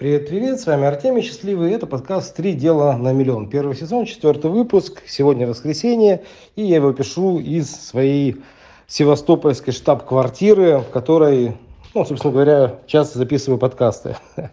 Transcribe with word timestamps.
Привет-привет, 0.00 0.58
с 0.58 0.66
вами 0.66 0.86
Артемий 0.86 1.20
Счастливый, 1.20 1.72
это 1.72 1.86
подкаст 1.86 2.34
«Три 2.34 2.54
дела 2.54 2.96
на 2.96 3.12
миллион». 3.12 3.50
Первый 3.50 3.76
сезон, 3.76 4.06
четвертый 4.06 4.50
выпуск, 4.50 5.02
сегодня 5.06 5.46
воскресенье, 5.46 6.24
и 6.56 6.62
я 6.62 6.76
его 6.76 6.94
пишу 6.94 7.38
из 7.38 7.70
своей 7.70 8.40
севастопольской 8.86 9.74
штаб-квартиры, 9.74 10.78
в 10.78 10.90
которой, 10.90 11.58
ну, 11.92 12.06
собственно 12.06 12.32
говоря, 12.32 12.76
часто 12.86 13.18
записываю 13.18 13.58
подкасты. 13.58 14.16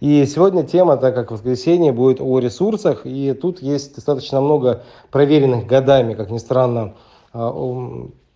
И 0.00 0.24
сегодня 0.24 0.62
тема, 0.62 0.96
так 0.96 1.14
как 1.14 1.30
воскресенье, 1.30 1.92
будет 1.92 2.22
о 2.22 2.38
ресурсах, 2.38 3.02
и 3.04 3.34
тут 3.34 3.60
есть 3.60 3.96
достаточно 3.96 4.40
много 4.40 4.84
проверенных 5.10 5.66
годами, 5.66 6.14
как 6.14 6.30
ни 6.30 6.38
странно, 6.38 6.94
а, 7.34 7.52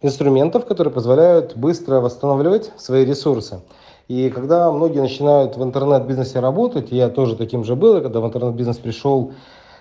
инструментов, 0.03 0.67
которые 0.67 0.93
позволяют 0.93 1.57
быстро 1.57 2.01
восстанавливать 2.01 2.71
свои 2.77 3.07
ресурсы. 3.07 3.63
И 4.07 4.29
когда 4.29 4.71
многие 4.71 5.01
начинают 5.01 5.57
в 5.57 5.63
интернет-бизнесе 5.63 6.41
работать, 6.41 6.93
я 6.93 7.09
тоже 7.09 7.37
таким 7.37 7.65
же 7.65 7.75
был, 7.75 8.03
когда 8.03 8.21
в 8.21 8.27
интернет-бизнес 8.27 8.77
пришел, 8.77 9.33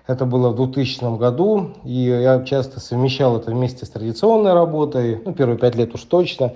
это 0.08 0.26
было 0.26 0.50
в 0.50 0.56
2000 0.56 1.18
году, 1.18 1.72
и 1.84 1.94
я 1.94 2.44
часто 2.44 2.80
совмещал 2.80 3.38
это 3.38 3.52
вместе 3.52 3.86
с 3.86 3.90
традиционной 3.90 4.54
работой, 4.54 5.22
ну, 5.26 5.34
первые 5.34 5.58
пять 5.58 5.76
лет 5.76 5.94
уж 5.94 6.04
точно. 6.04 6.54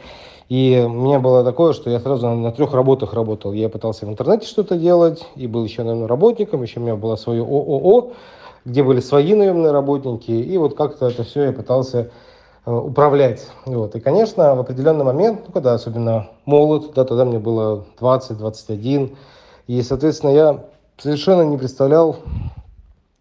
И 0.48 0.82
у 0.86 0.90
меня 0.90 1.20
было 1.20 1.44
такое, 1.44 1.74
что 1.74 1.90
я 1.90 2.00
сразу 2.00 2.30
на, 2.30 2.52
трех 2.54 2.74
работах 2.74 3.14
работал. 3.14 3.52
Я 3.52 3.68
пытался 3.68 4.06
в 4.06 4.10
интернете 4.10 4.48
что-то 4.48 4.78
делать, 4.78 5.26
и 5.36 5.46
был 5.46 5.66
еще 5.66 5.84
наемным 5.84 6.08
работником, 6.08 6.62
еще 6.64 6.80
у 6.80 6.84
меня 6.84 6.96
было 6.96 7.18
свое 7.18 7.42
ООО, 7.42 8.14
где 8.64 8.82
были 8.82 9.02
свои 9.02 9.34
наемные 9.34 9.72
работники, 9.72 10.32
и 10.32 10.58
вот 10.58 10.76
как-то 10.76 11.08
это 11.08 11.24
все 11.24 11.44
я 11.44 11.52
пытался 11.52 12.12
управлять. 12.72 13.48
Вот. 13.66 13.96
И, 13.96 14.00
конечно, 14.00 14.54
в 14.56 14.60
определенный 14.60 15.06
момент, 15.06 15.44
ну, 15.48 15.54
когда 15.54 15.74
особенно 15.74 16.30
молод, 16.46 16.92
да, 16.94 17.06
тогда 17.06 17.24
мне 17.24 17.40
было 17.40 17.86
20-21, 18.00 19.16
и, 19.68 19.82
соответственно, 19.82 20.32
я 20.32 20.66
совершенно 20.98 21.44
не 21.44 21.58
представлял 21.58 22.18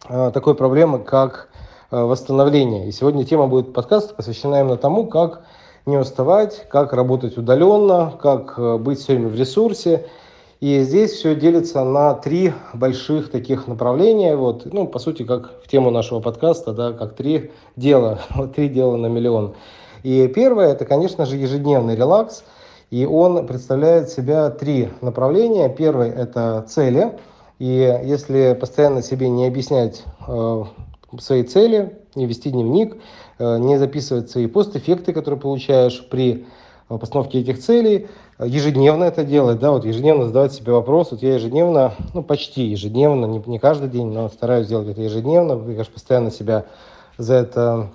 э, 0.08 0.30
такой 0.34 0.54
проблемы, 0.54 0.98
как 0.98 1.48
э, 1.90 1.96
восстановление. 1.96 2.88
И 2.88 2.92
сегодня 2.92 3.24
тема 3.24 3.46
будет 3.46 3.72
подкаста 3.72 4.14
посвящена 4.14 4.60
именно 4.60 4.76
тому, 4.76 5.06
как 5.06 5.42
не 5.86 5.96
уставать, 5.96 6.66
как 6.68 6.92
работать 6.92 7.36
удаленно, 7.38 8.12
как 8.20 8.58
э, 8.58 8.78
быть 8.78 8.98
все 8.98 9.14
время 9.14 9.28
в 9.28 9.36
ресурсе, 9.36 10.06
и 10.60 10.80
здесь 10.80 11.12
все 11.12 11.34
делится 11.34 11.84
на 11.84 12.14
три 12.14 12.52
больших 12.72 13.30
таких 13.30 13.66
направления. 13.66 14.36
Вот, 14.36 14.72
ну, 14.72 14.86
по 14.86 14.98
сути, 14.98 15.22
как 15.22 15.62
в 15.62 15.68
тему 15.68 15.90
нашего 15.90 16.20
подкаста, 16.20 16.72
да, 16.72 16.92
как 16.92 17.14
три 17.14 17.50
дела, 17.76 18.20
вот 18.34 18.54
три 18.54 18.68
дела 18.68 18.96
на 18.96 19.06
миллион. 19.06 19.54
И 20.02 20.28
первое, 20.28 20.68
это, 20.68 20.86
конечно 20.86 21.26
же, 21.26 21.36
ежедневный 21.36 21.96
релакс. 21.96 22.44
И 22.90 23.04
он 23.04 23.46
представляет 23.46 24.08
себя 24.08 24.50
три 24.50 24.88
направления. 25.00 25.68
Первый– 25.68 26.08
это 26.10 26.64
цели. 26.68 27.18
И 27.58 28.00
если 28.04 28.56
постоянно 28.58 29.02
себе 29.02 29.28
не 29.28 29.46
объяснять 29.46 30.04
э, 30.26 30.64
свои 31.18 31.42
цели, 31.42 31.98
не 32.14 32.26
вести 32.26 32.50
дневник, 32.50 32.96
э, 33.38 33.58
не 33.58 33.78
записывать 33.78 34.30
свои 34.30 34.46
постэффекты, 34.46 35.12
которые 35.12 35.40
получаешь 35.40 36.06
при 36.08 36.46
постановке 36.88 37.40
этих 37.40 37.58
целей, 37.58 38.06
ежедневно 38.38 39.04
это 39.04 39.24
делать, 39.24 39.58
да, 39.58 39.72
вот 39.72 39.84
ежедневно 39.84 40.26
задавать 40.26 40.52
себе 40.52 40.72
вопрос, 40.72 41.10
вот 41.10 41.22
я 41.22 41.34
ежедневно, 41.34 41.94
ну 42.14 42.22
почти 42.22 42.64
ежедневно, 42.64 43.26
не, 43.26 43.42
не 43.46 43.58
каждый 43.58 43.88
день, 43.88 44.06
но 44.06 44.28
стараюсь 44.28 44.68
делать 44.68 44.88
это 44.88 45.02
ежедневно, 45.02 45.52
я, 45.52 45.58
конечно, 45.58 45.92
постоянно 45.92 46.30
себя 46.30 46.64
за 47.18 47.34
это 47.34 47.90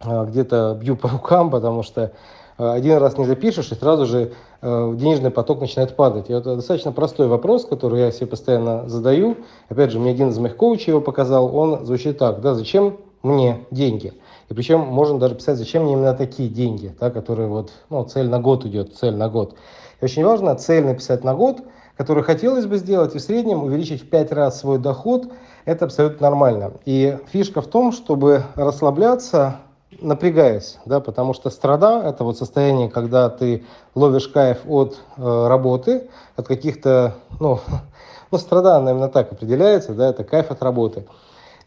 а, 0.00 0.24
где-то 0.24 0.78
бью 0.80 0.96
по 0.96 1.08
рукам, 1.08 1.50
потому 1.50 1.82
что 1.82 2.12
один 2.56 2.98
раз 2.98 3.16
не 3.16 3.24
запишешь, 3.24 3.72
и 3.72 3.74
сразу 3.74 4.04
же 4.04 4.32
денежный 4.60 5.30
поток 5.30 5.62
начинает 5.62 5.96
падать. 5.96 6.28
И 6.28 6.34
это 6.34 6.56
достаточно 6.56 6.92
простой 6.92 7.26
вопрос, 7.26 7.64
который 7.64 8.00
я 8.00 8.12
себе 8.12 8.26
постоянно 8.26 8.86
задаю. 8.86 9.38
Опять 9.70 9.92
же, 9.92 9.98
мне 9.98 10.10
один 10.10 10.28
из 10.28 10.38
моих 10.38 10.56
коучей 10.56 10.90
его 10.90 11.00
показал, 11.00 11.56
он 11.56 11.86
звучит 11.86 12.18
так, 12.18 12.42
да, 12.42 12.54
зачем 12.54 12.98
мне 13.22 13.66
деньги? 13.70 14.14
И 14.48 14.54
причем 14.54 14.80
можно 14.80 15.18
даже 15.18 15.36
писать, 15.36 15.58
зачем 15.58 15.84
мне 15.84 15.92
именно 15.92 16.14
такие 16.14 16.48
деньги, 16.48 16.94
да, 16.98 17.10
которые 17.10 17.48
вот, 17.48 17.70
ну, 17.88 18.04
цель 18.04 18.28
на 18.28 18.40
год 18.40 18.66
идет, 18.66 18.96
цель 18.96 19.14
на 19.14 19.28
год. 19.28 19.54
И 20.00 20.04
очень 20.04 20.24
важно 20.24 20.54
цель 20.56 20.84
написать 20.84 21.22
на 21.22 21.34
год, 21.34 21.60
которую 21.96 22.24
хотелось 22.24 22.66
бы 22.66 22.78
сделать, 22.78 23.14
и 23.14 23.18
в 23.18 23.22
среднем 23.22 23.62
увеличить 23.62 24.02
в 24.02 24.08
5 24.08 24.32
раз 24.32 24.58
свой 24.58 24.78
доход, 24.78 25.30
это 25.66 25.84
абсолютно 25.84 26.28
нормально. 26.28 26.72
И 26.84 27.18
фишка 27.30 27.60
в 27.60 27.66
том, 27.66 27.92
чтобы 27.92 28.42
расслабляться, 28.56 29.58
напрягаясь, 30.00 30.78
да, 30.84 31.00
потому 31.00 31.34
что 31.34 31.50
страда– 31.50 32.02
это 32.04 32.24
вот 32.24 32.38
состояние, 32.38 32.88
когда 32.88 33.28
ты 33.28 33.64
ловишь 33.94 34.28
кайф 34.28 34.58
от 34.66 34.98
э, 35.16 35.46
работы, 35.46 36.08
от 36.36 36.48
каких-то, 36.48 37.14
ну, 37.38 37.60
ну, 38.32 38.38
страда, 38.38 38.80
наверное, 38.80 39.08
так 39.08 39.30
определяется, 39.30 39.92
да, 39.92 40.08
это 40.08 40.24
кайф 40.24 40.50
от 40.50 40.62
работы 40.62 41.04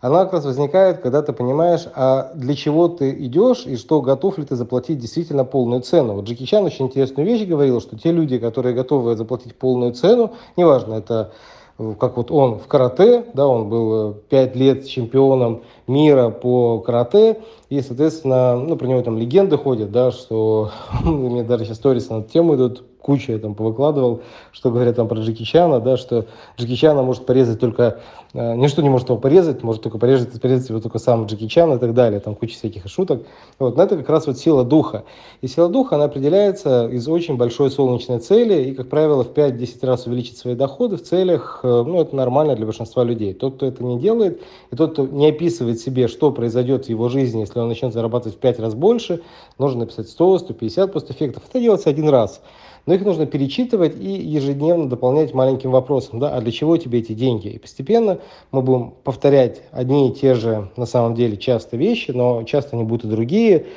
она 0.04 0.26
как 0.26 0.34
раз 0.34 0.46
возникает, 0.46 1.00
когда 1.00 1.22
ты 1.22 1.32
понимаешь, 1.32 1.88
а 1.96 2.34
для 2.36 2.56
чего 2.56 2.90
ты 2.90 3.12
идешь 3.26 3.66
и 3.66 3.78
что 3.78 4.02
готов 4.02 4.38
ли 4.38 4.44
ты 4.44 4.58
заплатить 4.58 5.00
действительно 5.00 5.46
полную 5.46 5.82
цену. 5.82 6.16
Вот 6.16 6.26
Джеки 6.26 6.44
Чан 6.44 6.66
очень 6.66 6.88
интересную 6.88 7.26
вещь 7.26 7.48
говорил, 7.48 7.80
что 7.80 7.98
те 7.98 8.12
люди, 8.12 8.38
которые 8.38 8.76
готовы 8.76 9.16
заплатить 9.16 9.56
полную 9.56 9.94
цену, 9.94 10.34
неважно, 10.58 10.96
это 10.96 11.32
э, 11.80 11.96
как 11.98 12.18
вот 12.18 12.32
он 12.32 12.60
в 12.60 12.68
карате, 12.68 13.24
да, 13.34 13.48
он 13.48 13.70
был 13.70 14.16
5 14.28 14.56
э, 14.56 14.60
лет 14.60 14.86
чемпионом 14.86 15.62
мира 15.88 16.30
по 16.30 16.80
карате, 16.80 17.40
и, 17.70 17.82
соответственно, 17.82 18.56
ну, 18.56 18.76
про 18.76 18.88
него 18.88 19.02
там 19.02 19.18
легенды 19.18 19.58
ходят, 19.58 19.92
да, 19.92 20.12
что 20.12 20.72
у 21.06 21.10
меня 21.10 21.44
даже 21.44 21.66
сейчас 21.66 21.78
сторис 21.78 22.10
на 22.10 22.20
эту 22.20 22.30
тему 22.30 22.56
идут, 22.56 22.84
кучу 23.04 23.34
я 23.34 23.38
там 23.38 23.54
повыкладывал, 23.54 24.22
что 24.52 24.72
говорят 24.72 24.96
там 24.96 25.08
про 25.08 25.20
Джеки 25.20 25.44
Чана, 25.44 25.80
да, 25.80 25.98
что 25.98 26.26
Джеки 26.58 26.76
Чана 26.76 27.04
может 27.04 27.26
порезать 27.26 27.60
только, 27.60 28.00
э, 28.34 28.56
ничто 28.56 28.82
не 28.82 28.90
может 28.90 29.10
его 29.10 29.20
порезать, 29.20 29.62
может 29.62 29.84
только 29.84 29.98
порезать, 29.98 30.42
порезать 30.42 30.70
его 30.70 30.80
только 30.80 31.00
сам 31.00 31.26
Джеки 31.26 31.48
Чан 31.48 31.74
и 31.74 31.80
так 31.80 31.94
далее, 31.94 32.22
там 32.22 32.34
куча 32.34 32.56
всяких 32.56 32.88
шуток. 32.88 33.24
Вот, 33.60 33.76
но 33.76 33.84
это 33.84 33.98
как 33.98 34.10
раз 34.10 34.26
вот 34.26 34.38
сила 34.38 34.64
духа. 34.64 35.04
И 35.42 35.48
сила 35.48 35.68
духа, 35.68 35.96
она 35.96 36.06
определяется 36.06 36.88
из 36.88 37.08
очень 37.08 37.36
большой 37.36 37.70
солнечной 37.70 38.20
цели, 38.20 38.70
и, 38.70 38.74
как 38.74 38.88
правило, 38.88 39.24
в 39.24 39.34
5-10 39.34 39.86
раз 39.86 40.08
увеличить 40.08 40.38
свои 40.38 40.56
доходы 40.56 40.96
в 40.96 41.04
целях, 41.04 41.60
э, 41.64 41.84
ну, 41.86 42.02
это 42.02 42.16
нормально 42.16 42.56
для 42.56 42.66
большинства 42.66 43.04
людей. 43.04 43.34
Тот, 43.34 43.56
кто 43.56 43.66
это 43.66 43.84
не 43.84 44.00
делает, 44.00 44.42
и 44.72 44.76
тот, 44.76 44.94
кто 44.94 45.06
не 45.06 45.28
описывает 45.28 45.73
себе, 45.80 46.08
что 46.08 46.32
произойдет 46.32 46.86
в 46.86 46.90
его 46.90 47.10
жизни, 47.10 47.42
если 47.42 47.60
он 47.60 47.68
начнет 47.68 47.94
зарабатывать 47.94 48.38
в 48.38 48.40
5 48.40 48.60
раз 48.60 48.74
больше, 48.74 49.22
нужно 49.58 49.82
написать 49.82 50.10
100, 50.10 50.40
150 50.40 50.94
постэффектов. 50.94 51.44
Это 51.50 51.60
делается 51.60 51.90
один 51.90 52.10
раз 52.10 52.42
но 52.86 52.94
их 52.94 53.04
нужно 53.04 53.26
перечитывать 53.26 53.96
и 54.00 54.10
ежедневно 54.10 54.90
дополнять 54.90 55.34
маленьким 55.34 55.72
вопросом, 55.72 56.20
да, 56.20 56.36
а 56.36 56.42
для 56.42 56.52
чего 56.52 56.78
тебе 56.78 57.00
эти 57.00 57.14
деньги? 57.14 57.48
И 57.48 57.60
постепенно 57.60 58.20
мы 58.52 58.62
будем 58.62 58.94
повторять 59.04 59.62
одни 59.72 60.10
и 60.10 60.14
те 60.14 60.34
же, 60.36 60.70
на 60.76 60.86
самом 60.86 61.16
деле, 61.16 61.38
часто 61.38 61.78
вещи, 61.78 62.12
но 62.12 62.44
часто 62.44 62.76
они 62.76 62.84
будут 62.84 63.06
и 63.06 63.10
другие, 63.10 63.68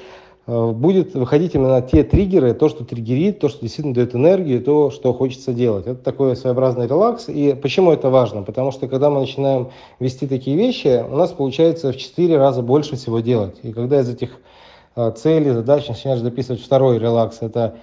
будет 0.47 1.15
выходить 1.15 1.57
именно 1.57 1.83
те 1.83 2.05
триггеры, 2.05 2.55
то, 2.55 2.69
что 2.69 2.85
триггерит, 2.85 3.41
то, 3.41 3.49
что 3.49 3.63
действительно 3.63 3.95
дает 3.95 4.15
энергию, 4.15 4.63
то, 4.63 4.91
что 4.91 5.13
хочется 5.13 5.53
делать. 5.53 5.87
Это 5.87 6.03
такой 6.03 6.37
своеобразный 6.37 6.87
релакс. 6.87 7.29
И 7.29 7.59
почему 7.61 7.91
это 7.91 8.11
важно? 8.11 8.43
Потому 8.43 8.71
что 8.71 8.87
когда 8.87 9.11
мы 9.11 9.21
начинаем 9.21 9.71
вести 9.99 10.29
такие 10.29 10.57
вещи, 10.57 11.05
у 11.09 11.17
нас 11.17 11.33
получается 11.33 11.93
в 11.93 11.97
4 11.97 12.37
раза 12.39 12.63
больше 12.63 12.95
всего 12.95 13.19
делать. 13.19 13.57
И 13.63 13.73
когда 13.73 14.01
из 14.01 14.09
этих 14.09 14.39
э, 14.95 15.11
целей, 15.17 15.51
задач 15.51 15.89
начинаешь 15.89 16.21
записывать 16.21 16.63
второй 16.63 17.01
релакс, 17.01 17.39
это 17.41 17.75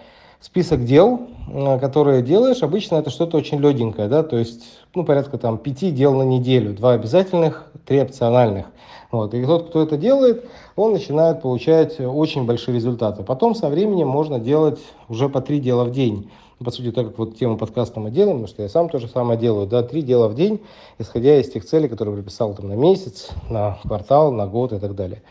список 0.44 0.84
дел, 0.84 1.22
э, 1.48 1.80
которые 1.80 2.22
делаешь, 2.22 2.64
обычно 2.64 2.98
это 2.98 3.10
что-то 3.10 3.38
очень 3.38 3.60
легенькое, 3.60 4.10
да, 4.10 4.24
то 4.24 4.38
есть, 4.38 4.64
ну, 4.94 5.06
порядка 5.06 5.38
там 5.38 5.58
пяти 5.58 5.90
дел 5.90 6.14
на 6.14 6.24
неделю, 6.24 6.74
два 6.74 6.92
обязательных, 6.94 7.72
три 7.86 8.02
опциональных. 8.02 8.66
Вот. 9.10 9.34
И 9.36 9.46
тот, 9.46 9.70
кто 9.70 9.84
это 9.84 9.96
делает, 9.96 10.44
он 10.76 10.94
начинает 10.94 11.42
получать 11.42 12.00
очень 12.00 12.46
большие 12.46 12.76
результаты. 12.76 13.22
Потом 13.22 13.54
со 13.54 13.70
временем 13.70 14.08
можно 14.08 14.40
делать 14.40 14.80
уже 15.08 15.30
по 15.30 15.40
три 15.40 15.60
дела 15.60 15.84
в 15.84 15.92
день. 15.92 16.32
По 16.64 16.72
сути, 16.72 16.92
так 16.92 17.08
как 17.08 17.18
вот 17.20 17.38
тему 17.38 17.58
подкаста 17.58 18.00
мы 18.00 18.10
делаем, 18.10 18.38
потому 18.38 18.48
что 18.48 18.64
я 18.64 18.70
сам 18.70 18.90
то 18.90 18.98
же 18.98 19.08
самое 19.08 19.40
делаю, 19.40 19.68
да, 19.68 19.84
три 19.84 20.02
дела 20.02 20.30
в 20.30 20.36
день, 20.36 20.62
исходя 20.98 21.40
из 21.40 21.50
тех 21.52 21.64
целей, 21.64 21.88
которые 21.88 22.16
прописал 22.16 22.56
там 22.56 22.70
на 22.70 22.74
месяц, 22.74 23.30
на 23.50 23.78
квартал, 23.84 24.32
на 24.32 24.48
год 24.48 24.74
и 24.74 24.80
так 24.80 24.96
далее. 24.96 25.22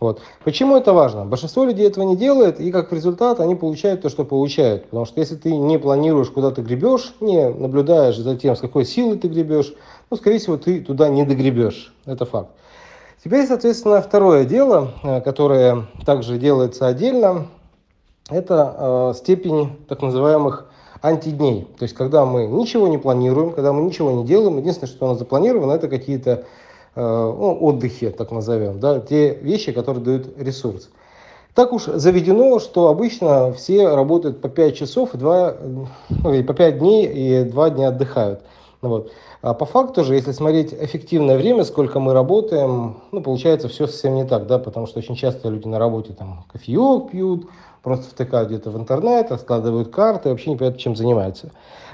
Вот. 0.00 0.22
Почему 0.44 0.76
это 0.78 0.94
важно? 0.94 1.26
Большинство 1.26 1.64
людей 1.64 1.86
этого 1.86 2.04
не 2.04 2.16
делает, 2.16 2.58
и 2.58 2.72
как 2.72 2.90
результат 2.92 3.38
они 3.38 3.54
получают 3.54 4.00
то, 4.00 4.08
что 4.08 4.24
получают. 4.24 4.84
Потому 4.84 5.04
что 5.04 5.20
если 5.20 5.36
ты 5.36 5.54
не 5.54 5.78
планируешь, 5.78 6.30
куда 6.30 6.50
ты 6.50 6.62
гребешь, 6.62 7.14
не 7.20 7.50
наблюдаешь 7.50 8.16
за 8.16 8.34
тем, 8.34 8.56
с 8.56 8.60
какой 8.60 8.86
силой 8.86 9.18
ты 9.18 9.28
гребешь, 9.28 9.74
ну, 10.10 10.16
скорее 10.16 10.38
всего, 10.38 10.56
ты 10.56 10.80
туда 10.80 11.10
не 11.10 11.24
догребешь. 11.24 11.94
Это 12.06 12.24
факт. 12.24 12.48
Теперь, 13.22 13.46
соответственно, 13.46 14.00
второе 14.00 14.46
дело, 14.46 14.92
э, 15.02 15.20
которое 15.20 15.86
также 16.06 16.38
делается 16.38 16.86
отдельно, 16.86 17.48
это 18.30 19.12
э, 19.12 19.18
степень 19.18 19.76
так 19.86 20.00
называемых 20.00 20.66
антидней. 21.02 21.68
То 21.78 21.82
есть, 21.82 21.94
когда 21.94 22.24
мы 22.24 22.46
ничего 22.46 22.88
не 22.88 22.96
планируем, 22.96 23.52
когда 23.52 23.74
мы 23.74 23.82
ничего 23.82 24.10
не 24.12 24.24
делаем, 24.24 24.56
единственное, 24.56 24.90
что 24.90 25.04
у 25.04 25.08
нас 25.10 25.18
запланировано, 25.18 25.72
это 25.72 25.88
какие-то 25.88 26.44
ну, 26.96 27.58
отдыхе, 27.60 28.10
так 28.10 28.32
назовем, 28.32 28.80
да, 28.80 29.00
те 29.00 29.34
вещи, 29.34 29.72
которые 29.72 30.04
дают 30.04 30.38
ресурс. 30.38 30.88
Так 31.54 31.72
уж 31.72 31.84
заведено, 31.84 32.58
что 32.58 32.88
обычно 32.88 33.52
все 33.52 33.88
работают 33.88 34.40
по 34.40 34.48
5 34.48 34.76
часов, 34.76 35.14
и 35.14 35.18
2, 35.18 35.56
ну, 36.22 36.32
и 36.32 36.42
по 36.42 36.54
5 36.54 36.78
дней 36.78 37.06
и 37.06 37.44
2 37.44 37.70
дня 37.70 37.88
отдыхают. 37.88 38.40
Вот. 38.82 39.12
А 39.42 39.52
по 39.52 39.66
факту 39.66 40.04
же, 40.04 40.14
если 40.14 40.32
смотреть 40.32 40.72
эффективное 40.72 41.36
время, 41.36 41.64
сколько 41.64 42.00
мы 42.00 42.14
работаем, 42.14 42.96
ну, 43.12 43.20
получается 43.20 43.68
все 43.68 43.86
совсем 43.86 44.14
не 44.14 44.24
так, 44.24 44.46
да, 44.46 44.58
потому 44.58 44.86
что 44.86 44.98
очень 45.00 45.16
часто 45.16 45.50
люди 45.50 45.68
на 45.68 45.78
работе 45.78 46.14
там 46.14 46.44
кофеек 46.50 47.10
пьют, 47.10 47.46
просто 47.82 48.06
втыкают 48.06 48.48
где-то 48.48 48.70
в 48.70 48.78
интернет, 48.78 49.30
складывают 49.38 49.90
карты, 49.90 50.30
вообще 50.30 50.50
не 50.50 50.56
понимают, 50.56 50.80
чем 50.80 50.96
занимаются. 50.96 51.50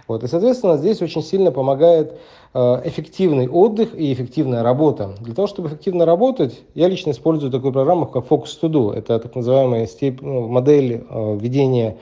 Вот. 0.07 0.23
И, 0.23 0.29
соответственно, 0.29 0.77
здесь 0.77 1.03
очень 1.03 1.23
сильно 1.23 1.51
помогает 1.51 2.19
э, 2.55 2.83
эффективный 2.85 3.49
отдых 3.49 3.93
и 3.99 4.13
эффективная 4.13 4.63
работа. 4.63 5.17
Для 5.21 5.35
того, 5.35 5.49
чтобы 5.49 5.69
эффективно 5.69 6.07
работать, 6.07 6.63
я 6.75 6.87
лично 6.87 7.11
использую 7.11 7.51
такую 7.51 7.73
программу, 7.73 8.07
как 8.07 8.27
Focus 8.27 8.61
To 8.63 8.69
Do. 8.69 8.93
Это 8.93 9.19
так 9.19 9.35
называемая 9.35 9.87
степь, 9.87 10.21
ну, 10.23 10.47
модель 10.47 11.05
э, 11.09 11.39
ведения 11.41 11.99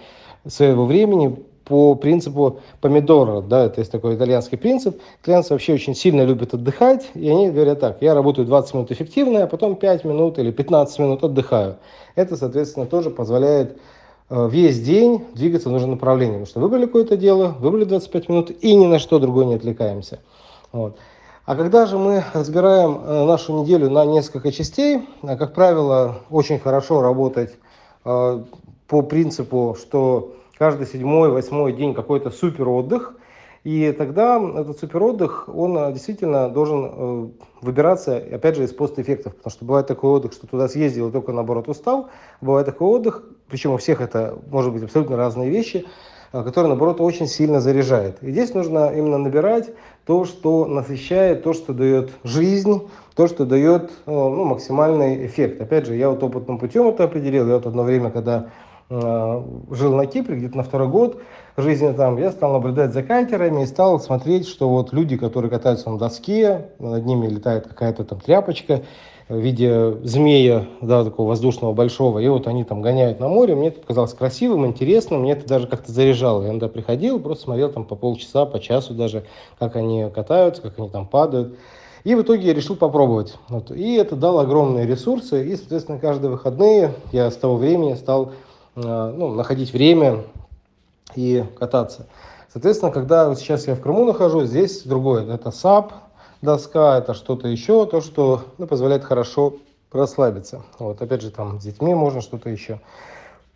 своего 0.46 0.84
времени 0.84 1.42
по 1.64 1.94
принципу 1.94 2.60
помидора, 2.80 3.40
да, 3.40 3.64
это 3.64 3.80
есть 3.80 3.90
такой 3.90 4.16
итальянский 4.16 4.58
принцип. 4.58 5.00
Клиенты 5.22 5.54
вообще 5.54 5.72
очень 5.72 5.94
сильно 5.94 6.22
любят 6.22 6.52
отдыхать, 6.52 7.08
и 7.14 7.28
они 7.28 7.50
говорят 7.50 7.80
так, 7.80 7.98
я 8.02 8.14
работаю 8.14 8.46
20 8.46 8.74
минут 8.74 8.90
эффективно, 8.90 9.44
а 9.44 9.46
потом 9.46 9.76
5 9.76 10.04
минут 10.04 10.38
или 10.38 10.50
15 10.50 10.98
минут 10.98 11.24
отдыхаю. 11.24 11.76
Это, 12.16 12.36
соответственно, 12.36 12.86
тоже 12.86 13.10
позволяет 13.10 13.78
э, 14.28 14.48
весь 14.50 14.80
день 14.80 15.24
двигаться 15.34 15.70
в 15.70 15.72
нужном 15.72 15.92
направлении. 15.92 16.34
Потому 16.34 16.46
что 16.46 16.60
выбрали 16.60 16.86
какое-то 16.86 17.16
дело, 17.16 17.56
выбрали 17.58 17.84
25 17.84 18.28
минут 18.28 18.50
и 18.50 18.74
ни 18.74 18.86
на 18.86 18.98
что 18.98 19.18
другое 19.18 19.46
не 19.46 19.54
отвлекаемся. 19.54 20.20
Вот. 20.70 20.98
А 21.46 21.56
когда 21.56 21.86
же 21.86 21.98
мы 21.98 22.24
разбираем 22.34 23.00
э, 23.02 23.24
нашу 23.24 23.58
неделю 23.62 23.90
на 23.90 24.04
несколько 24.04 24.52
частей, 24.52 25.08
э, 25.22 25.36
как 25.36 25.54
правило, 25.54 26.16
очень 26.30 26.58
хорошо 26.58 27.00
работать 27.00 27.54
по 28.02 29.00
принципу, 29.00 29.78
что 29.80 30.34
каждый 30.58 30.86
седьмой, 30.86 31.30
восьмой 31.30 31.72
день 31.72 31.94
какой-то 31.94 32.30
супер 32.30 32.68
отдых. 32.68 33.14
И 33.64 33.94
тогда 33.96 34.38
этот 34.38 34.78
супер 34.78 35.02
отдых, 35.02 35.48
он 35.48 35.76
э, 35.78 35.92
действительно 35.92 36.50
должен 36.50 36.84
э, 36.84 37.28
выбираться, 37.62 38.18
опять 38.18 38.56
же, 38.56 38.64
из 38.64 38.74
постэффектов. 38.74 39.34
Потому 39.36 39.50
что 39.50 39.64
бывает 39.64 39.86
такой 39.86 40.10
отдых, 40.10 40.34
что 40.34 40.46
туда 40.46 40.68
съездил 40.68 41.08
и 41.08 41.12
только 41.12 41.32
наоборот 41.32 41.68
устал. 41.68 42.10
Бывает 42.42 42.66
такой 42.66 42.88
отдых, 42.88 43.24
причем 43.48 43.72
у 43.72 43.78
всех 43.78 44.02
это 44.02 44.38
может 44.50 44.70
быть 44.70 44.82
абсолютно 44.82 45.16
разные 45.16 45.48
вещи, 45.48 45.86
э, 46.34 46.42
который, 46.42 46.66
наоборот, 46.66 47.00
очень 47.00 47.26
сильно 47.26 47.62
заряжает. 47.62 48.22
И 48.22 48.32
здесь 48.32 48.52
нужно 48.52 48.92
именно 48.94 49.16
набирать 49.16 49.70
то, 50.04 50.26
что 50.26 50.66
насыщает, 50.66 51.42
то, 51.42 51.54
что 51.54 51.72
дает 51.72 52.10
жизнь, 52.22 52.86
то, 53.16 53.28
что 53.28 53.46
дает 53.46 53.92
ну, 54.04 54.44
максимальный 54.44 55.24
эффект. 55.24 55.62
Опять 55.62 55.86
же, 55.86 55.94
я 55.94 56.10
вот 56.10 56.22
опытным 56.22 56.58
путем 56.58 56.86
это 56.88 57.04
определил. 57.04 57.48
Я 57.48 57.54
вот 57.54 57.64
одно 57.64 57.82
время, 57.82 58.10
когда 58.10 58.50
Э, 58.50 58.73
жил 58.90 59.94
на 59.94 60.06
Кипре, 60.06 60.36
где-то 60.36 60.56
на 60.56 60.62
второй 60.62 60.88
год 60.88 61.20
жизни 61.56 61.92
там, 61.92 62.18
я 62.18 62.32
стал 62.32 62.52
наблюдать 62.52 62.92
за 62.92 63.02
катерами 63.02 63.62
и 63.62 63.66
стал 63.66 64.00
смотреть, 64.00 64.48
что 64.48 64.68
вот 64.68 64.92
люди, 64.92 65.16
которые 65.16 65.50
катаются 65.50 65.90
на 65.90 65.98
доске, 65.98 66.70
над 66.78 67.04
ними 67.06 67.28
летает 67.28 67.68
какая-то 67.68 68.04
там 68.04 68.20
тряпочка 68.20 68.82
в 69.28 69.38
виде 69.38 69.96
змея, 70.02 70.66
да, 70.82 71.04
такого 71.04 71.28
воздушного 71.28 71.72
большого, 71.72 72.18
и 72.18 72.28
вот 72.28 72.46
они 72.46 72.64
там 72.64 72.82
гоняют 72.82 73.20
на 73.20 73.28
море, 73.28 73.54
мне 73.54 73.68
это 73.68 73.80
показалось 73.80 74.12
красивым, 74.12 74.66
интересным, 74.66 75.22
мне 75.22 75.32
это 75.32 75.46
даже 75.48 75.66
как-то 75.66 75.92
заряжало. 75.92 76.42
Я 76.42 76.50
иногда 76.50 76.68
приходил, 76.68 77.20
просто 77.20 77.44
смотрел 77.44 77.70
там 77.70 77.84
по 77.84 77.94
полчаса, 77.94 78.44
по 78.44 78.60
часу 78.60 78.92
даже, 78.92 79.24
как 79.58 79.76
они 79.76 80.10
катаются, 80.14 80.60
как 80.60 80.78
они 80.78 80.90
там 80.90 81.06
падают. 81.06 81.56
И 82.02 82.14
в 82.14 82.20
итоге 82.20 82.48
я 82.48 82.52
решил 82.52 82.76
попробовать. 82.76 83.36
Вот. 83.48 83.70
И 83.70 83.94
это 83.94 84.14
дало 84.14 84.40
огромные 84.40 84.86
ресурсы. 84.86 85.48
И, 85.48 85.56
соответственно, 85.56 85.98
каждые 85.98 86.32
выходные 86.32 86.92
я 87.12 87.30
с 87.30 87.36
того 87.36 87.56
времени 87.56 87.94
стал 87.94 88.32
Э, 88.32 88.43
ну, 88.74 89.34
находить 89.34 89.72
время 89.72 90.24
и 91.14 91.44
кататься. 91.58 92.06
Соответственно, 92.52 92.92
когда 92.92 93.28
вот 93.28 93.38
сейчас 93.38 93.66
я 93.66 93.74
в 93.74 93.80
Крыму 93.80 94.04
нахожусь, 94.04 94.48
здесь 94.48 94.82
другое. 94.82 95.32
Это 95.32 95.50
SUP, 95.50 95.92
доска, 96.40 96.98
это 96.98 97.14
что-то 97.14 97.48
еще, 97.48 97.86
то, 97.86 98.00
что 98.00 98.42
ну, 98.58 98.66
позволяет 98.66 99.04
хорошо 99.04 99.54
расслабиться. 99.90 100.62
Вот, 100.78 101.00
опять 101.00 101.22
же, 101.22 101.30
там 101.30 101.60
с 101.60 101.64
детьми 101.64 101.94
можно 101.94 102.20
что-то 102.20 102.50
еще. 102.50 102.80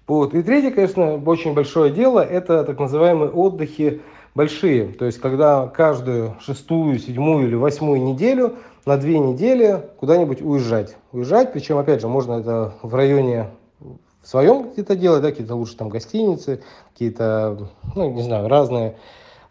Вот. 0.07 0.35
И 0.35 0.43
третье, 0.43 0.71
конечно, 0.71 1.17
очень 1.17 1.55
большое 1.55 1.93
дело, 1.93 2.21
это 2.21 2.65
так 2.65 2.79
называемые 2.79 3.31
отдыхи 3.31 4.01
большие. 4.35 4.89
То 4.89 5.05
есть, 5.05 5.21
когда 5.21 5.67
каждую 5.67 6.37
шестую, 6.41 6.99
седьмую 6.99 7.47
или 7.47 7.55
восьмую 7.55 8.03
неделю 8.03 8.55
на 8.87 8.97
две 8.97 9.19
недели 9.19 9.83
куда-нибудь 9.99 10.41
уезжать. 10.41 10.97
Уезжать, 11.13 11.53
причем, 11.53 11.79
опять 11.79 12.01
же, 12.01 12.09
можно 12.09 12.35
это 12.35 12.75
в 12.83 12.95
районе 12.95 13.51
своем 14.29 14.71
где-то 14.73 14.95
делать, 14.95 15.23
да, 15.23 15.31
какие-то 15.31 15.55
лучше 15.55 15.77
там 15.77 15.89
гостиницы, 15.89 16.61
какие-то, 16.93 17.71
ну, 17.95 18.11
не 18.11 18.23
знаю, 18.23 18.47
разные 18.47 18.99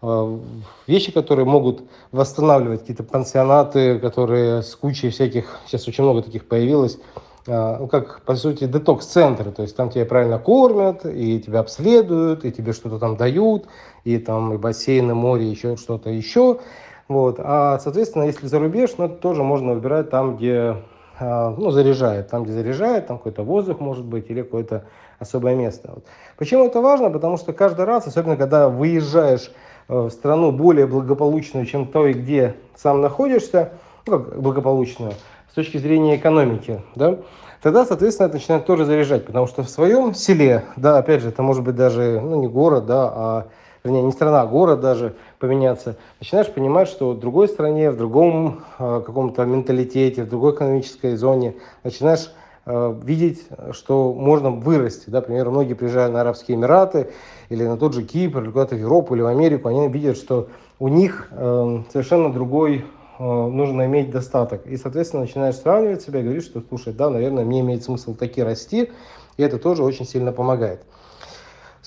э, 0.03 0.37
вещи, 0.85 1.11
которые 1.11 1.45
могут 1.45 1.81
восстанавливать 2.11 2.81
какие-то 2.81 3.03
пансионаты, 3.03 3.97
которые 3.97 4.61
с 4.61 4.75
кучей 4.75 5.09
всяких, 5.09 5.59
сейчас 5.65 5.87
очень 5.87 6.03
много 6.03 6.21
таких 6.21 6.47
появилось, 6.47 6.99
э, 7.47 7.77
ну, 7.79 7.87
как, 7.87 8.21
по 8.21 8.35
сути, 8.35 8.65
детокс-центры, 8.65 9.51
то 9.51 9.63
есть 9.63 9.75
там 9.75 9.89
тебя 9.89 10.05
правильно 10.05 10.37
кормят, 10.37 11.07
и 11.07 11.39
тебя 11.39 11.61
обследуют, 11.61 12.45
и 12.45 12.51
тебе 12.51 12.71
что-то 12.71 12.99
там 12.99 13.17
дают, 13.17 13.65
и 14.03 14.19
там 14.19 14.53
и 14.53 14.57
бассейны, 14.57 15.15
море, 15.15 15.49
еще 15.49 15.75
что-то 15.75 16.11
еще, 16.11 16.59
вот, 17.07 17.37
а, 17.39 17.79
соответственно, 17.79 18.25
если 18.25 18.45
за 18.45 18.59
рубеж, 18.59 18.91
ну, 18.99 19.09
тоже 19.09 19.41
можно 19.41 19.73
выбирать 19.73 20.11
там, 20.11 20.37
где 20.37 20.75
ну, 21.19 21.71
заряжает, 21.71 22.29
там, 22.29 22.43
где 22.43 22.53
заряжает, 22.53 23.07
там 23.07 23.17
какой-то 23.17 23.43
воздух 23.43 23.79
может 23.79 24.05
быть 24.05 24.29
или 24.29 24.41
какое-то 24.41 24.83
особое 25.19 25.55
место. 25.55 25.91
Вот. 25.95 26.05
Почему 26.37 26.65
это 26.65 26.81
важно? 26.81 27.09
Потому 27.09 27.37
что 27.37 27.53
каждый 27.53 27.85
раз, 27.85 28.07
особенно 28.07 28.37
когда 28.37 28.69
выезжаешь 28.69 29.51
э, 29.87 29.93
в 29.93 30.09
страну 30.09 30.51
более 30.51 30.85
благополучную, 30.85 31.65
чем 31.65 31.87
той, 31.87 32.13
где 32.13 32.55
сам 32.75 33.01
находишься, 33.01 33.73
ну, 34.05 34.19
как 34.19 34.41
благополучную, 34.41 35.13
с 35.49 35.53
точки 35.53 35.77
зрения 35.77 36.17
экономики, 36.17 36.81
да, 36.95 37.17
тогда, 37.61 37.85
соответственно, 37.85 38.27
это 38.27 38.35
начинает 38.35 38.65
тоже 38.65 38.85
заряжать, 38.85 39.25
потому 39.25 39.47
что 39.47 39.63
в 39.63 39.69
своем 39.69 40.13
селе, 40.13 40.65
да, 40.75 40.97
опять 40.97 41.21
же, 41.21 41.29
это 41.29 41.41
может 41.41 41.63
быть 41.63 41.75
даже, 41.75 42.21
ну, 42.21 42.39
не 42.39 42.47
город, 42.47 42.85
да, 42.85 43.11
а 43.13 43.47
вернее, 43.83 44.03
не 44.03 44.11
страна, 44.11 44.41
а 44.41 44.47
город 44.47 44.81
даже 44.81 45.15
поменяться, 45.39 45.97
начинаешь 46.19 46.51
понимать, 46.51 46.87
что 46.87 47.11
в 47.11 47.19
другой 47.19 47.47
стране, 47.47 47.91
в 47.91 47.97
другом 47.97 48.61
э, 48.79 49.01
каком-то 49.05 49.45
менталитете, 49.45 50.23
в 50.23 50.29
другой 50.29 50.53
экономической 50.53 51.15
зоне, 51.15 51.55
начинаешь 51.83 52.31
э, 52.65 52.95
видеть, 53.03 53.45
что 53.71 54.13
можно 54.13 54.51
вырасти. 54.51 55.09
Да? 55.09 55.19
Например, 55.19 55.49
многие 55.49 55.73
приезжают 55.73 56.13
на 56.13 56.21
Арабские 56.21 56.57
Эмираты 56.57 57.09
или 57.49 57.63
на 57.63 57.77
тот 57.77 57.93
же 57.93 58.03
Кипр, 58.03 58.43
или 58.43 58.51
куда-то 58.51 58.75
в 58.75 58.79
Европу 58.79 59.15
или 59.15 59.21
в 59.21 59.27
Америку, 59.27 59.69
они 59.69 59.87
видят, 59.87 60.17
что 60.17 60.47
у 60.79 60.87
них 60.87 61.29
э, 61.31 61.79
совершенно 61.91 62.31
другой 62.31 62.85
э, 63.19 63.23
нужно 63.23 63.85
иметь 63.85 64.11
достаток. 64.11 64.65
И, 64.67 64.77
соответственно, 64.77 65.23
начинаешь 65.23 65.55
сравнивать 65.55 66.01
себя 66.01 66.19
и 66.19 66.23
говоришь, 66.23 66.45
что, 66.45 66.61
слушай, 66.67 66.93
да, 66.93 67.09
наверное, 67.09 67.45
мне 67.45 67.61
имеет 67.61 67.83
смысл 67.83 68.13
таки 68.13 68.43
расти, 68.43 68.91
и 69.37 69.43
это 69.43 69.57
тоже 69.57 69.83
очень 69.83 70.05
сильно 70.05 70.31
помогает. 70.31 70.81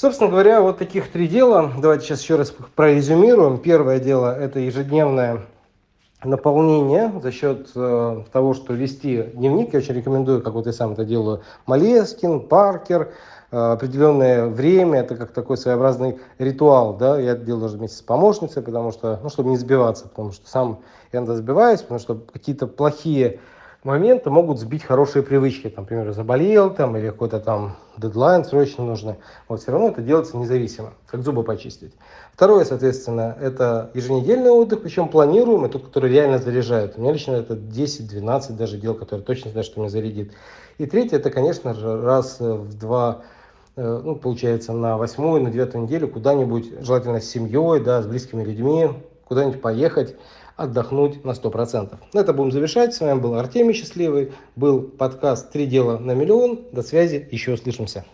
Собственно 0.00 0.30
говоря, 0.30 0.62
вот 0.62 0.78
таких 0.78 1.12
три 1.12 1.28
дела. 1.28 1.72
Давайте 1.76 2.06
сейчас 2.06 2.22
еще 2.22 2.36
раз 2.36 2.54
прорезюмируем. 2.74 3.58
Первое 3.58 3.98
дело– 3.98 4.34
это 4.40 4.58
ежедневное 4.58 5.42
наполнение 6.24 7.12
за 7.22 7.30
счет 7.30 7.68
э, 7.74 8.24
того, 8.32 8.54
что 8.54 8.72
вести 8.72 9.24
дневник. 9.34 9.74
Я 9.74 9.80
очень 9.80 9.94
рекомендую, 9.94 10.40
как 10.40 10.54
вот 10.54 10.64
я 10.64 10.72
сам 10.72 10.92
это 10.92 11.04
делаю, 11.04 11.42
Малескин, 11.66 12.48
Паркер, 12.48 13.12
э, 13.50 13.58
определенное 13.58 14.46
время, 14.46 15.00
это 15.00 15.16
как 15.16 15.32
такой 15.32 15.58
своеобразный 15.58 16.18
ритуал, 16.38 16.96
да, 16.96 17.20
я 17.20 17.32
это 17.32 17.44
делаю 17.44 17.64
даже 17.64 17.76
вместе 17.76 17.98
с 17.98 18.02
помощницей, 18.02 18.62
потому 18.62 18.92
что, 18.92 19.20
ну, 19.22 19.28
чтобы 19.28 19.50
не 19.50 19.58
сбиваться, 19.58 20.08
потому 20.08 20.32
что 20.32 20.48
сам 20.48 20.80
иногда 21.12 21.34
сбиваюсь, 21.34 21.82
потому 21.82 22.00
что 22.00 22.14
какие-то 22.14 22.66
плохие 22.66 23.38
моменты 23.84 24.30
могут 24.30 24.58
сбить 24.58 24.84
хорошие 24.84 25.22
привычки. 25.22 25.68
Там, 25.68 25.84
например, 25.84 26.12
заболел 26.12 26.70
там, 26.70 26.96
или 26.96 27.08
какой-то 27.08 27.40
там 27.40 27.76
дедлайн 27.96 28.44
срочно 28.44 28.84
нужно. 28.84 29.16
Вот 29.48 29.60
все 29.62 29.72
равно 29.72 29.88
это 29.88 30.02
делается 30.02 30.36
независимо, 30.36 30.92
как 31.06 31.22
зубы 31.22 31.42
почистить. 31.42 31.94
Второе, 32.32 32.64
соответственно, 32.64 33.36
это 33.40 33.90
еженедельный 33.94 34.50
отдых, 34.50 34.82
причем 34.82 35.08
планируемый, 35.08 35.70
тот, 35.70 35.86
который 35.86 36.10
реально 36.10 36.38
заряжает. 36.38 36.96
У 36.96 37.00
меня 37.00 37.12
лично 37.12 37.32
это 37.32 37.54
10-12 37.54 38.52
даже 38.52 38.78
дел, 38.78 38.94
которые 38.94 39.24
точно 39.24 39.50
знаю, 39.50 39.64
что 39.64 39.80
меня 39.80 39.90
зарядит. 39.90 40.32
И 40.78 40.86
третье, 40.86 41.16
это, 41.16 41.30
конечно 41.30 41.74
же, 41.74 42.00
раз 42.00 42.40
в 42.40 42.78
два 42.78 43.22
э, 43.76 44.00
ну, 44.02 44.16
получается, 44.16 44.72
на 44.72 44.96
восьмую, 44.96 45.42
на 45.42 45.50
девятую 45.50 45.84
неделю 45.84 46.08
куда-нибудь, 46.08 46.80
желательно 46.80 47.20
с 47.20 47.28
семьей, 47.28 47.80
да, 47.80 48.02
с 48.02 48.06
близкими 48.06 48.42
людьми, 48.42 48.90
куда-нибудь 49.30 49.60
поехать, 49.60 50.16
отдохнуть 50.56 51.24
на 51.24 51.30
100%. 51.30 51.96
На 52.12 52.18
это 52.18 52.32
будем 52.32 52.50
завершать. 52.50 52.94
С 52.94 53.00
вами 53.00 53.20
был 53.20 53.36
Артемий 53.36 53.74
Счастливый. 53.74 54.32
Был 54.56 54.82
подкаст 54.82 55.52
«Три 55.52 55.66
дела 55.66 55.98
на 55.98 56.16
миллион». 56.16 56.64
До 56.72 56.82
связи. 56.82 57.28
Еще 57.30 57.52
услышимся. 57.52 58.04